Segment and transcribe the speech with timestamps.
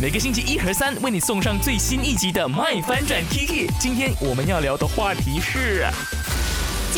[0.00, 3.66] 每个星期一和三为你送上最新一集的《麦翻转 Kiki》。
[3.80, 5.84] 今天我们要聊的话题是。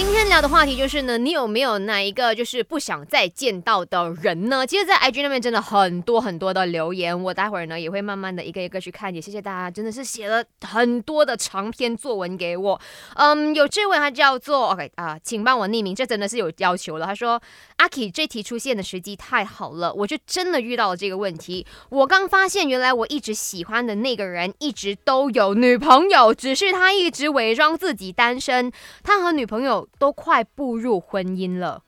[0.01, 4.67] 今天聊的话题就是呢，你有没有哪一个就是不想再见到的人呢？
[4.67, 9.15] 其实，在 IG 那边真的很多很多的留言，我待会儿呢也会慢慢的一个一个去看。
[9.15, 12.81] 也谢谢大家，真的是写了很多的长篇作文给我。
[13.17, 17.05] 嗯，有这位他叫做 OK 啊，请帮我匿名，这真的是有要求了。
[17.05, 17.41] 他说
[17.77, 21.67] 阿 K 这题出现的时机太好了，我就真的遇到了这个问题。
[21.91, 28.73] 我刚发现，原来我一直喜欢的那个人一直都有女朋友，只是他一直伪装自己单身。
[29.03, 29.87] 他和女朋友。
[29.99, 31.83] 都快步入婚姻了，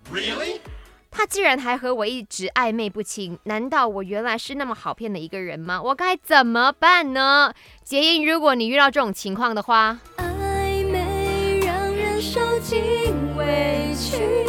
[1.10, 5.82] 他竟然还和我一直暧昧不清，难道我原来是那么好骗的一个人吗？
[5.82, 7.52] 我该怎么办呢？
[7.84, 9.98] 杰英，如果你遇到这种情况的话，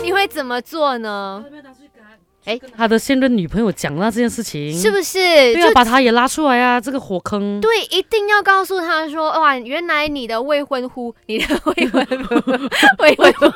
[0.02, 1.44] 你会怎么做呢？
[2.46, 5.18] 哎，他的现任女朋友讲了这件事情，是不是？
[5.54, 7.60] 对啊，把他也拉出来啊，这个火坑。
[7.62, 12.36] 对，一定要告诉他说，哇，原来你的未婚夫，你的未婚夫，
[13.00, 13.52] 未婚夫，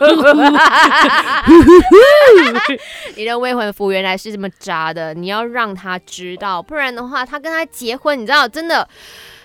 [3.15, 8.87] 你的未婚夫原来是这么渣的，你要让他知道，不然的话，他跟他结婚，你知道，真的，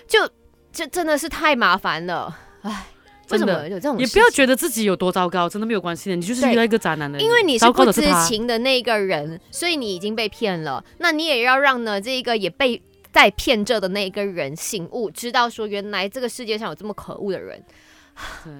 [0.07, 0.29] 就
[0.71, 2.85] 这真的是太麻烦了，唉。
[3.29, 3.97] 为什么有这种？
[3.97, 6.15] 也不要觉得自己有多糟糕，真的没有关系的。
[6.15, 10.83] 你就是遇到一个渣男的，因为你是不知情的那个人，所以你已经被骗了。
[10.99, 17.63] 那你也要让呢这个也被在骗着的那个人醒悟，知道说原来这个世界上有这么可恶的人。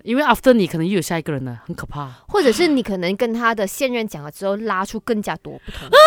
[0.04, 2.10] 因为 after 你可能又有下一个人了，很可怕。
[2.28, 5.88] 或者是你可能跟他的现任讲了之后，拉出更加多不同。
[5.88, 5.98] 我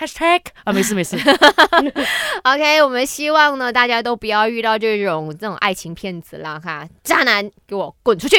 [0.00, 1.14] h a s h t a g 啊，没事没事。
[2.44, 8.36] OK，我们希望呢，大家都不要遇到这种这种爱情骗子啦，哈，渣男，给我滚出去！